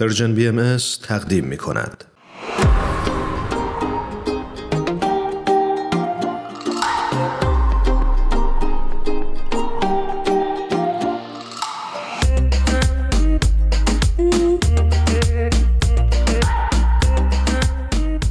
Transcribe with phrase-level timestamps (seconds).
[0.00, 2.04] پرژن بی ام تقدیم می کند.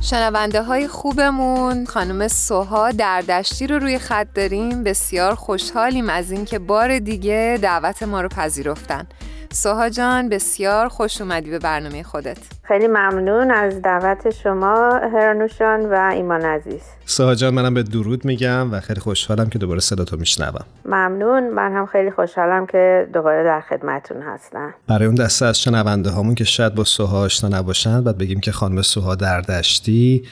[0.01, 1.85] شنونده های خوبمون.
[1.85, 4.83] خانم سوها دشتی رو روی خط داریم.
[4.83, 9.07] بسیار خوشحالیم از اینکه بار دیگه دعوت ما رو پذیرفتن.
[9.55, 12.37] سوها جان بسیار خوش اومدی به برنامه خودت.
[12.63, 16.81] خیلی ممنون از دعوت شما هرانوشان و ایمان عزیز.
[17.05, 20.65] سوها جان منم به درود میگم و خیلی خوشحالم که دوباره صدا تو میشنوم.
[20.85, 21.49] ممنون.
[21.49, 24.73] من هم خیلی خوشحالم که دوباره در خدمتون هستم.
[24.87, 28.51] برای اون دسته از شنونده هامون که شاید با سوها آشنا نباشند بعد بگیم که
[28.51, 30.23] خانم سوها دشتی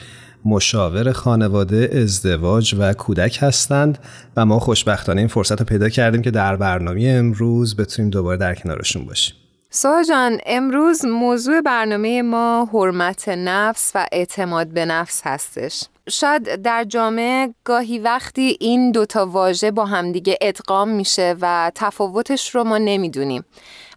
[0.44, 3.98] مشاور خانواده ازدواج و کودک هستند
[4.36, 8.54] و ما خوشبختانه این فرصت رو پیدا کردیم که در برنامه امروز بتونیم دوباره در
[8.54, 9.34] کنارشون باشیم.
[9.70, 15.84] سوها جان امروز موضوع برنامه ما حرمت نفس و اعتماد به نفس هستش.
[16.08, 22.64] شاید در جامعه گاهی وقتی این دوتا واژه با همدیگه ادغام میشه و تفاوتش رو
[22.64, 23.44] ما نمی‌دونیم.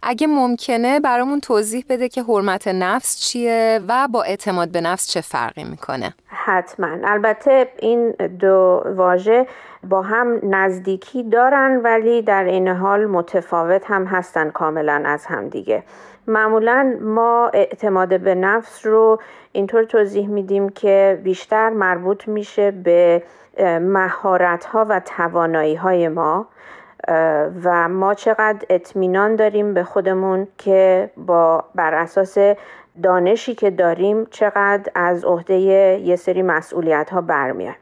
[0.02, 5.20] اگه ممکنه برامون توضیح بده که حرمت نفس چیه و با اعتماد به نفس چه
[5.20, 6.14] فرقی می‌کنه.
[6.26, 6.88] حتما.
[7.04, 9.46] البته این دو واژه
[9.84, 15.82] با هم نزدیکی دارن ولی در این حال متفاوت هم هستن کاملا از هم دیگه.
[16.26, 19.20] معمولا ما اعتماد به نفس رو
[19.52, 23.22] اینطور توضیح میدیم که بیشتر مربوط میشه به
[23.80, 26.46] مهارت ها و توانایی های ما.
[27.64, 32.38] و ما چقدر اطمینان داریم به خودمون که با بر اساس
[33.02, 37.74] دانشی که داریم چقدر از عهده یه سری مسئولیت ها برمیاد.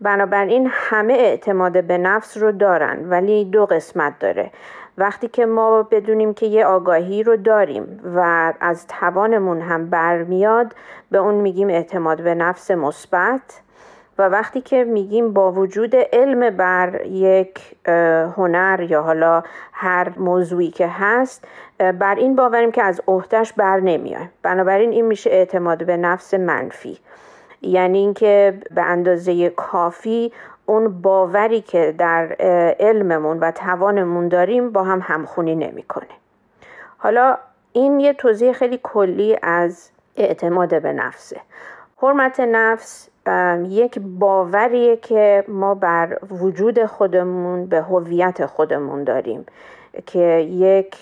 [0.00, 4.50] بنابراین همه اعتماد به نفس رو دارن ولی دو قسمت داره.
[4.98, 10.74] وقتی که ما بدونیم که یه آگاهی رو داریم و از توانمون هم برمیاد
[11.10, 13.60] به اون میگیم اعتماد به نفس مثبت.
[14.20, 17.60] و وقتی که میگیم با وجود علم بر یک
[18.36, 19.42] هنر یا حالا
[19.72, 21.44] هر موضوعی که هست
[21.78, 24.30] بر این باوریم که از عهدهش بر نمیایم.
[24.42, 26.98] بنابراین این میشه اعتماد به نفس منفی.
[27.62, 30.32] یعنی اینکه به اندازه کافی
[30.66, 32.36] اون باوری که در
[32.80, 36.06] علممون و توانمون داریم با هم همخونی نمی‌کنه.
[36.98, 37.36] حالا
[37.72, 41.40] این یه توضیح خیلی کلی از اعتماد به نفسه.
[42.02, 43.09] حرمت نفس
[43.68, 49.46] یک باوریه که ما بر وجود خودمون به هویت خودمون داریم
[50.06, 50.96] که یک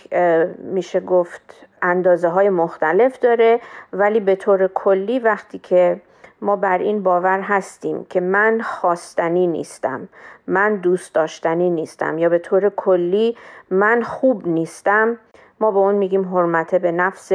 [0.58, 3.60] میشه گفت اندازه های مختلف داره
[3.92, 6.00] ولی به طور کلی وقتی که
[6.40, 10.08] ما بر این باور هستیم که من خواستنی نیستم
[10.46, 13.36] من دوست داشتنی نیستم یا به طور کلی
[13.70, 15.18] من خوب نیستم
[15.60, 17.32] ما به اون میگیم حرمت به نفس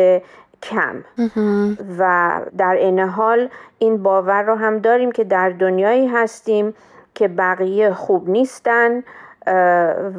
[0.64, 1.04] کم.
[2.00, 6.74] و در این حال این باور رو هم داریم که در دنیایی هستیم
[7.16, 9.04] که بقیه خوب نیستن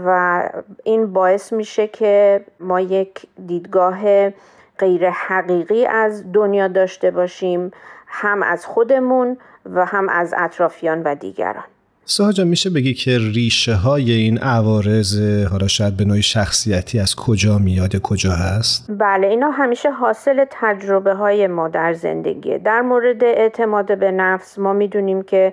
[0.07, 0.43] و
[0.85, 4.31] این باعث میشه که ما یک دیدگاه
[4.79, 7.71] غیر حقیقی از دنیا داشته باشیم
[8.07, 9.37] هم از خودمون
[9.75, 11.65] و هم از اطرافیان و دیگران.
[12.07, 15.21] ساجا میشه بگی که ریشه های این عوارض
[15.51, 21.15] حالا شاید به نوعی شخصیتی از کجا میاد کجا هست؟ بله اینا همیشه حاصل تجربه
[21.15, 25.53] های ما در زندگیه در مورد اعتماد به نفس ما می‌دونیم که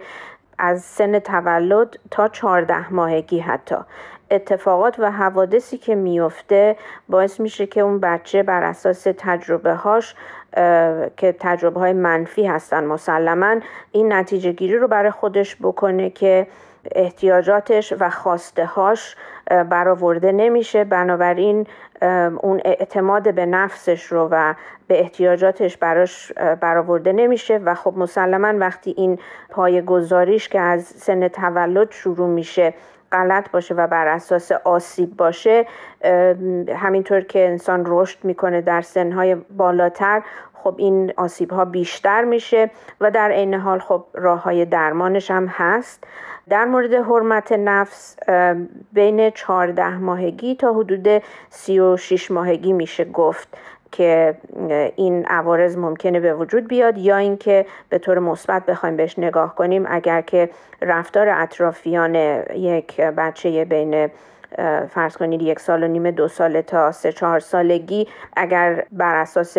[0.57, 3.75] از سن تولد تا چهارده ماهگی حتی
[4.31, 6.75] اتفاقات و حوادثی که میفته
[7.09, 10.15] باعث میشه که اون بچه بر اساس تجربه هاش
[11.17, 13.55] که تجربه های منفی هستن مسلما
[13.91, 16.47] این نتیجه گیری رو برای خودش بکنه که
[16.91, 19.15] احتیاجاتش و خواسته هاش
[19.69, 20.83] برآورده نمیشه.
[20.83, 21.67] بنابراین
[22.41, 24.53] اون اعتماد به نفسش رو و
[24.87, 26.31] به احتیاجاتش براش
[26.61, 27.57] برآورده نمیشه.
[27.57, 29.19] و خب مسلما وقتی این
[29.49, 32.73] پای گذاریش که از سن تولد شروع میشه
[33.11, 35.65] غلط باشه و بر اساس آسیب باشه
[36.75, 40.21] همینطور که انسان رشد می‌کنه در سنهای بالاتر
[40.63, 42.71] خب این آسیب ها بیشتر میشه
[43.01, 46.03] و در عین حال خب راه های درمانش هم هست.
[46.49, 48.17] در مورد حرمت نفس
[48.93, 53.57] بین 14 ماهگی تا حدود 36 ماهگی میشه گفت.
[53.91, 54.35] که
[54.95, 59.85] این عوارض ممکنه به وجود بیاد یا اینکه به طور مثبت بخوایم بهش نگاه کنیم.
[59.89, 60.49] اگر که
[60.81, 62.15] رفتار اطرافیان
[62.55, 64.09] یک بچه بین
[64.89, 69.57] فرض کنید یک سال و نیم دو سال تا سه چهار سالگی اگر بر اساس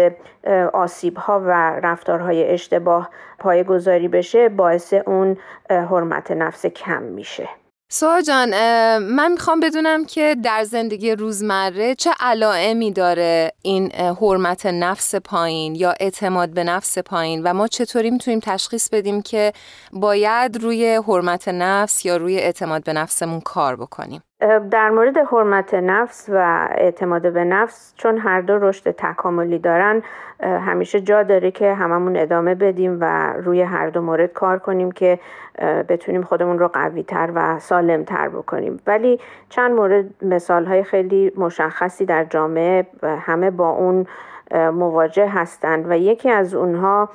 [0.72, 1.50] آسیب ها و
[1.82, 5.36] رفتارهای اشتباه پایگذاری بشه باعث اون
[5.70, 7.48] حرمت نفس کم میشه.
[7.94, 8.48] سوها جان
[8.98, 15.94] من می‌خوام بدونم که در زندگی روزمره چه علائمی داره این حرمت نفس پایین یا
[16.00, 19.52] اعتماد به نفس پایین و ما چطوری می‌تونیم تشخیص بدیم که
[19.92, 24.22] باید روی حرمت نفس یا روی اعتماد به نفسمون کار بکنیم؟
[24.70, 30.02] در مورد حرمت نفس و اعتماد به نفس چون هر دو رشد تکاملی دارن
[30.40, 35.18] همیشه جا داره که هممون ادامه بدیم و روی هر دو مورد کار کنیم که
[35.88, 38.80] بتونیم خودمون رو قوی تر و سالم تر بکنیم.
[38.86, 44.06] ولی چند مورد مثال های خیلی مشخصی در جامعه همه با اون
[44.54, 47.08] مواجه هستند و یکی از اونها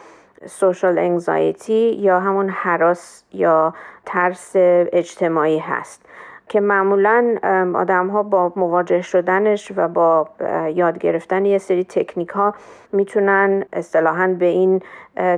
[0.45, 3.73] سوشال انگزایتی یا همون حراس یا
[4.05, 6.06] ترس اجتماعی هست.
[6.49, 7.35] که معمولا
[7.75, 10.29] آدم ها با مواجه شدنش و با
[10.73, 12.53] یاد گرفتن یه سری تکنیک ها
[12.91, 14.81] می‌تونن اصطلاحا به این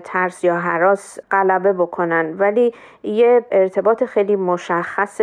[0.03, 2.35] ترس یا حراس غلبه بکنن.
[2.37, 2.73] ولی
[3.03, 5.21] یه ارتباط خیلی مشخص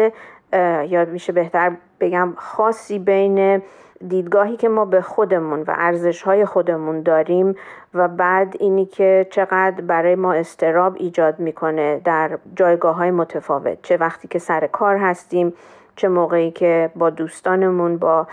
[0.88, 3.62] یا میشه بهتر بگم خاصی بین
[4.08, 7.54] دیدگاهی که ما به خودمون و ارزش های خودمون داریم
[7.94, 13.82] و بعد اینی که چقدر برای ما استراب ایجاد می‌کنه در جایگاه های متفاوت.
[13.82, 15.52] چه وقتی که سر کار هستیم
[15.96, 18.26] چه موقعی که با دوستانمون با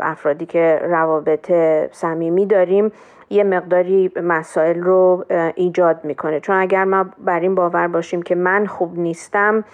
[0.00, 1.52] افرادی که روابط
[1.92, 2.92] صمیمی داریم
[3.30, 5.24] یه مقداری مسائل رو
[5.54, 6.40] ایجاد می‌کنه.
[6.40, 9.64] چون اگر ما بر این باور باشیم که من خوب نیستم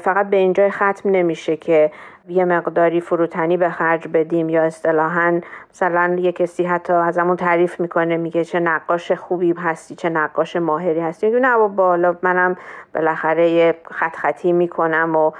[0.00, 1.90] فقط به اینجای ختم نمیشه که
[2.28, 5.40] یه مقداری فروتنی به خرج بدیم یا اصطلاحا
[5.70, 10.56] مثلا یه کسی حتی از همون تعریف می‌کنه میگه چه نقاش خوبی هستی چه نقاش
[10.56, 11.26] ماهری هستی.
[11.26, 12.56] میگه نه بالا منم
[12.94, 15.30] بالاخره یه خط خطی می‌کنم و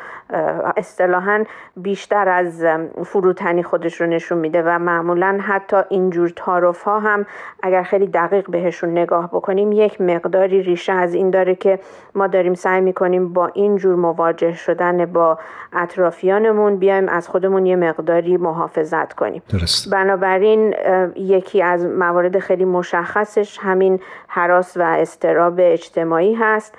[0.76, 1.44] اصطلاحا
[1.76, 2.66] بیشتر از
[3.04, 7.26] فروتنی خودش رو نشون میده و معمولا حتی اینجور تعارف ها هم
[7.62, 11.78] اگر خیلی دقیق بهشون نگاه بکنیم یک مقداری ریشه از این داره که
[12.14, 15.38] ما داریم سعی می‌کنیم با اینجور مواجه شدن با
[15.72, 19.90] اطرافیانمون بیایم از خودمون یه مقداری محافظت کنیم درست.
[19.90, 20.74] بنابراین
[21.16, 26.74] یکی از موارد خیلی مشخصش همین حراس و استراب اجتماعی هست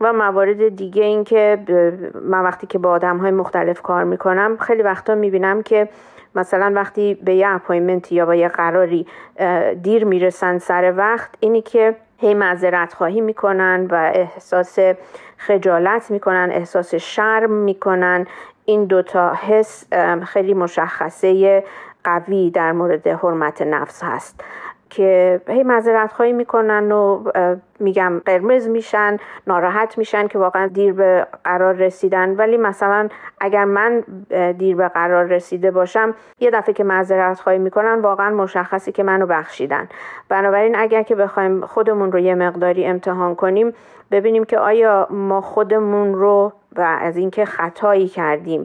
[0.00, 1.58] و موارد دیگه این که
[2.22, 5.88] من وقتی که با آدم های مختلف کار می‌کنم خیلی وقتا می‌بینم که
[6.34, 9.06] مثلا وقتی به یه اپایمنت یا با یه قراری
[9.82, 14.78] دیر می‌رسن سر وقت اینی که هی معذرت خواهی می‌کنن و احساس
[15.36, 18.26] خجالت می‌کنن احساس شرم می‌کنن
[18.68, 19.92] این دوتا حس
[20.24, 21.64] خیلی مشخصه
[22.04, 24.40] قوی در مورد حرمت نفس هست
[24.90, 27.24] که هی معذرت خواهی می‌کنن و
[27.80, 29.16] میگم قرمز میشن
[29.46, 32.36] ناراحت میشن که واقعا دیر به قرار رسیدن.
[32.36, 33.08] ولی مثلا
[33.40, 34.00] اگر من
[34.58, 39.26] دیر به قرار رسیده باشم یه دفعه که معذرت خواهی می‌کنن واقعا مشخصی که منو
[39.26, 39.88] بخشیدن.
[40.28, 43.74] بنابراین اگر که بخوایم خودمون رو یه مقداری امتحان کنیم
[44.10, 48.64] ببینیم که آیا ما خودمون رو و از اینکه خطایی کردیم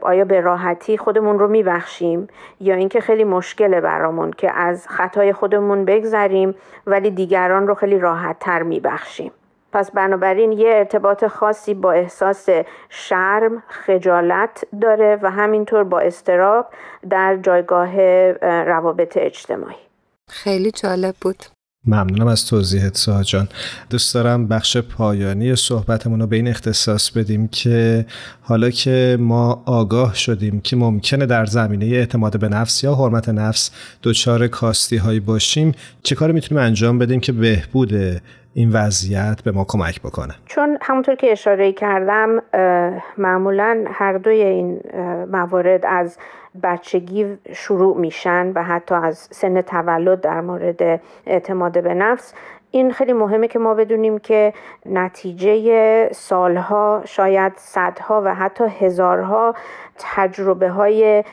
[0.00, 2.28] آیا به راحتی خودمون رو میبخشیم؟
[2.60, 6.54] یا اینکه خیلی مشکله برامون که از خطای خودمون بگذریم
[6.86, 9.32] ولی دیگران رو خیلی راحت تر میبخشیم.
[9.72, 12.48] پس بنابراین یه ارتباط خاصی با احساس
[12.88, 16.66] شرم، خجالت داره و همینطور با استراب
[17.10, 18.00] در جایگاه
[18.62, 19.76] روابط اجتماعی.
[20.30, 21.55] خیلی جالب بود.
[21.86, 23.48] ممنونم از توضیحت ساها جان.
[23.90, 28.06] دوست دارم بخش پایانی صحبتمون رو به این اختصاص بدیم که
[28.40, 33.70] حالا که ما آگاه شدیم که ممکنه در زمینه اعتماد به نفس یا حرمت نفس
[34.02, 35.72] دچار کاستی هایی باشیم
[36.02, 38.20] چه کاری می‌تونیم انجام بدیم که بهبود
[38.56, 40.34] این وضعیت به ما کمک بکنه.
[40.46, 42.42] چون همونطور که اشاره کردم
[43.18, 44.80] معمولا هر دوی این
[45.32, 46.18] موارد از
[46.62, 52.34] بچگی شروع میشن و حتی از سن تولد در مورد اعتماد به نفس
[52.70, 54.52] این خیلی مهمه که ما بدونیم که
[54.86, 59.54] نتیجه سالها شاید صدها و حتی هزارها
[59.98, 61.24] تجربه های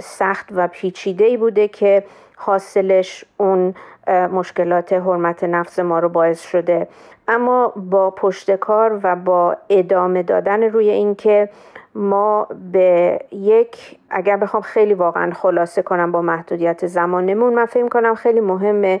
[0.00, 2.04] سخت و پیچیده بوده که
[2.36, 3.74] حاصلش اون
[4.08, 6.88] مشکلات حرمت نفس ما رو باعث شده.
[7.28, 11.48] اما با پشتکار و با ادامه دادن روی اینکه
[11.94, 18.14] ما به یک اگر بخوام خیلی واقعا خلاصه کنم با محدودیت زمانمون من فکر کنم
[18.14, 19.00] خیلی مهمه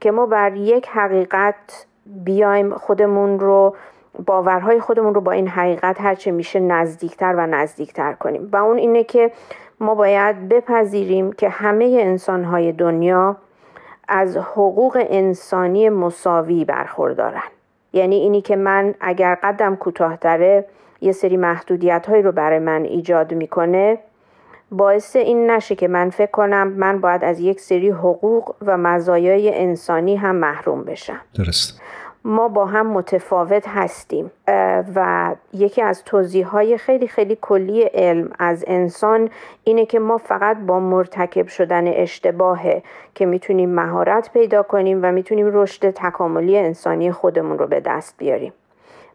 [0.00, 3.76] که ما بر یک حقیقت بیایم خودمون رو
[4.26, 8.48] باورهای خودمون رو با این حقیقت هرچه میشه نزدیکتر و نزدیکتر کنیم.
[8.52, 9.30] و اون اینه که
[9.80, 13.36] ما باید بپذیریم که همه انسانهای دنیا
[14.08, 17.42] از حقوق انسانی مساوی برخوردارن.
[17.92, 20.64] یعنی اینی که من اگر قدم کوتاهتره
[21.00, 23.98] یه سری محدودیت هایی رو برای من ایجاد می‌کنه
[24.76, 29.58] باعث این نشه که من فکر کنم من باید از یک سری حقوق و مزایای
[29.58, 31.20] انسانی هم محروم بشم.
[31.34, 31.80] درست.
[32.26, 34.30] ما با هم متفاوت هستیم
[34.94, 39.30] و یکی از توضیح های خیلی خیلی کلی علم از انسان
[39.64, 42.82] اینه که ما فقط با مرتکب شدن اشتباهه
[43.14, 48.52] که می‌تونیم مهارت پیدا کنیم و می‌تونیم رشد تکاملی انسانی خودمون رو به دست بیاریم.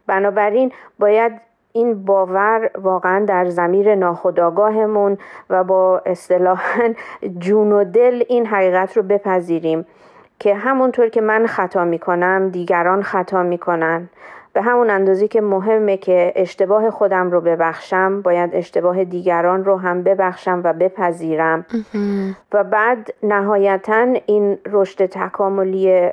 [0.06, 1.32] بنابراین باید
[1.72, 5.18] این باور واقعا در زمیر ناخودآگاهمون
[5.50, 6.94] و با اصطلاحا
[7.38, 9.86] جون و دل این حقیقت رو بپذیریم
[10.38, 14.08] که همونطور که من خطا می‌کنم دیگران خطا می‌کنن.
[14.52, 20.02] به همون اندازه که مهمه که اشتباه خودم رو ببخشم باید اشتباه دیگران رو هم
[20.02, 21.66] ببخشم و بپذیرم.
[22.52, 26.10] و بعد نهایتا این رشد تکاملی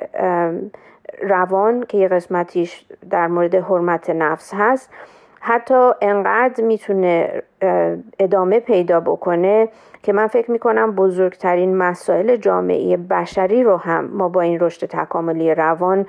[1.22, 4.90] روان که یه قسمتیش در مورد حرمت نفس هست
[5.48, 7.42] حتی انقدر می‌تونه
[8.18, 9.68] ادامه پیدا بکنه
[10.02, 15.54] که من فکر می‌کنم بزرگترین مسائل جامعه بشری رو هم ما با این رشد تکاملی
[15.54, 16.06] روان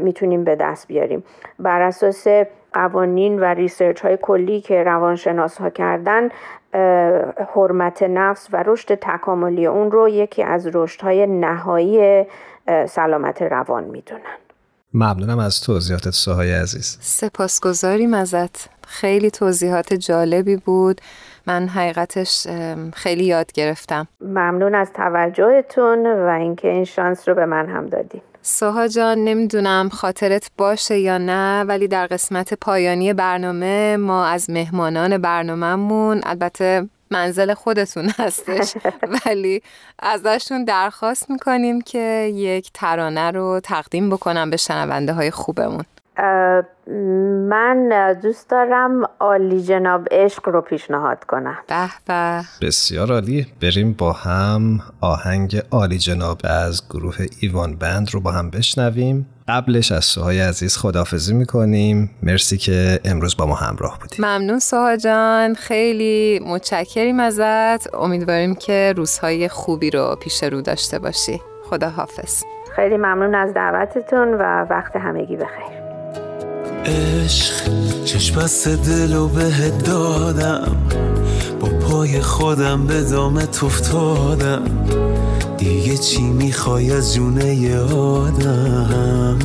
[0.00, 1.24] می‌تونیم به دست بیاریم.
[1.58, 2.26] بر اساس
[2.72, 6.28] قوانین و ریسرچ های کلی که روانشناس ها کردن
[7.54, 12.26] حرمت نفس و رشد تکاملی اون رو یکی از رشد های نهایی
[12.86, 14.49] سلامت روان می‌دونن.
[14.94, 16.98] ممنونم از توضیحاتت ساهای عزیز.
[17.00, 18.68] سپاسگزاریم ازت.
[18.86, 21.00] خیلی توضیحات جالبی بود.
[21.46, 22.46] من حقیقتش
[22.94, 24.08] خیلی یاد گرفتم.
[24.20, 28.20] ممنون از توجهتون و اینکه این شانس رو به من هم دادین.
[28.42, 35.18] سوها جان نمی‌دونم خاطرت باشه یا نه ولی در قسمت پایانی برنامه ما از مهمانان
[35.18, 38.74] برنامهمون البته منزل خودتون هستش.
[39.26, 39.62] ولی
[39.98, 45.84] ازشون درخواست می‌کنیم که یک ترانه رو تقدیم بکنم به شنونده های خوبمون
[47.48, 51.58] من دوست دارم عالی جناب عشق رو پیشنهاد کنم.
[51.68, 52.42] به به.
[52.62, 53.46] بسیار عالی.
[53.62, 59.26] بریم با هم آهنگ عالی جناب از گروه ایوان بند رو با هم بشنویم.
[59.50, 62.10] قبلش از سوهای عزیز خدافزی می‌کنیم.
[62.22, 65.54] مرسی که امروز با ما همراه بودیم ممنون سوها جان.
[65.54, 67.94] خیلی متشکریم ازت.
[67.94, 71.40] امیدواریم که روزهای خوبی رو پیش رو داشته باشی.
[71.70, 72.42] خدا حافظ
[72.76, 75.80] خیلی ممنون از دعوتتون و وقت همگی بخیر.
[76.84, 77.54] عشق
[78.04, 80.76] چشم بست دل و به دادم.
[81.60, 84.64] با پای خودم به دامت افتادم.
[85.60, 89.38] دیگه چی می‌خوای از جونه آدم؟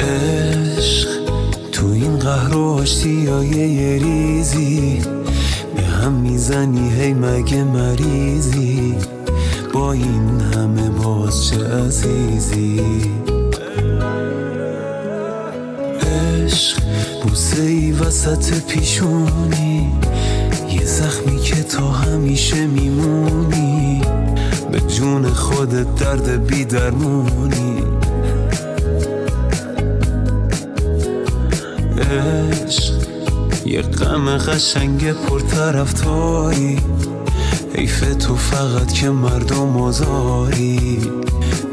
[0.00, 1.08] عشق
[1.72, 2.84] تو این قهر و
[3.28, 5.00] های یه ریزی.
[5.76, 8.94] به هم می‌زنی هی مگه مریضی؟
[9.72, 12.80] با این همه باز چه عزیزی؟
[16.00, 16.82] عشق
[17.22, 19.92] بوسه ای وسط پیشونی.
[20.82, 24.02] یه زخمی که تا همیشه میمونی
[24.72, 27.82] به جون خودت درد بی درمونی
[31.98, 32.92] عشق
[33.66, 36.78] یه غم قشنگ پرطرفداری.
[37.74, 41.00] حیف تو فقط که مردم آزاری.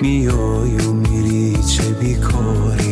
[0.02, 2.89] میای و میری چه بیکاری.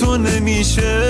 [0.00, 1.00] تو نمیشه.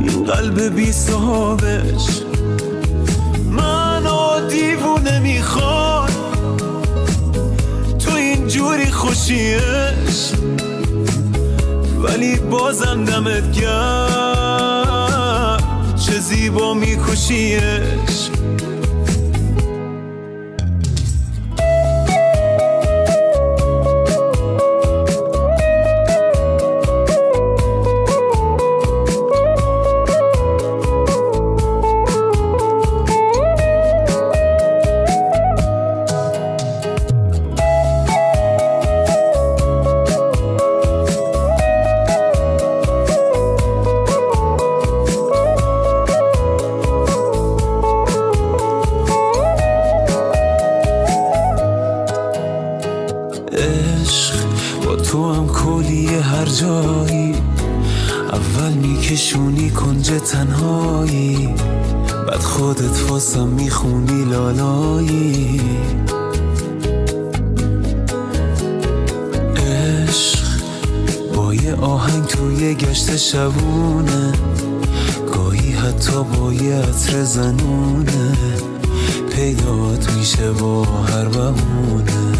[0.00, 2.22] این قلب بی صحابش
[3.50, 6.10] منو دیوونه می‌خواد.
[7.98, 10.32] تو اینجوری خوشیش.
[12.02, 14.78] ولی بازم دمت گرد
[16.06, 18.07] چه زیبا میکشیش.
[63.02, 65.60] واسم می‌خونی لالایی.
[69.56, 70.38] عشق
[71.34, 74.32] با یه آهنگ توی گشت شبونه.
[75.34, 78.32] گاهی حتی با یه عطر زنونه.
[79.36, 82.32] پیدات میشه با هر بهونه.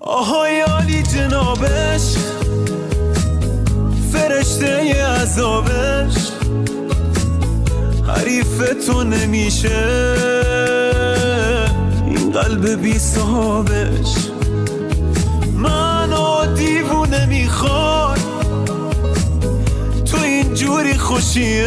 [0.00, 2.16] آهای عالی جنابش
[4.12, 5.75] فرشته عذابه
[8.16, 9.86] حریف تو نمیشه.
[12.06, 14.14] این قلب بی صاحبش
[15.54, 18.18] منو دیوونه می‌خواد.
[20.04, 21.66] تو این جوری خوشیش.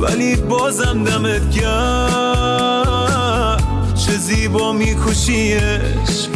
[0.00, 3.62] ولی بازم دمت گرد
[3.94, 6.27] چه زیبا میکشیش